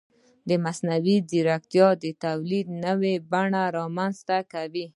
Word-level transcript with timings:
مصنوعي 0.63 1.17
ځیرکتیا 1.29 1.87
د 2.03 2.05
تولید 2.23 2.67
نوې 2.85 3.13
بڼې 3.31 3.63
رامنځته 3.77 4.37
کوي. 4.53 4.85